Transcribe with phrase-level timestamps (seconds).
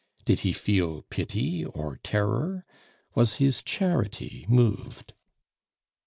[0.25, 2.65] Did he feel pity or terror?
[3.13, 5.13] Was his charity moved?